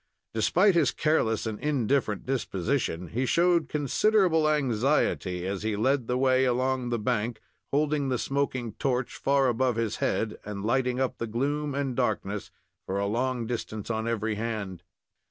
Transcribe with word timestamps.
Despite 0.33 0.73
his 0.73 0.89
careless 0.89 1.45
and 1.45 1.59
indifferent 1.59 2.25
disposition, 2.25 3.09
he 3.09 3.27
showed 3.27 3.69
considerable 3.69 4.49
anxiety, 4.49 5.45
as 5.45 5.61
he 5.61 5.75
led 5.75 6.07
the 6.07 6.17
way 6.17 6.43
along 6.43 6.89
the 6.89 6.97
bank, 6.97 7.39
holding 7.69 8.09
the 8.09 8.17
smoking 8.17 8.73
torch 8.79 9.13
far 9.15 9.47
above 9.47 9.75
his 9.75 9.97
head, 9.97 10.39
and 10.43 10.65
lighting 10.65 10.99
up 10.99 11.19
the 11.19 11.27
gloom 11.27 11.75
and 11.75 11.95
darkness 11.95 12.49
for 12.87 12.97
a 12.97 13.05
long 13.05 13.45
distance 13.45 13.91
on 13.91 14.07
every 14.07 14.33
hand. 14.33 14.81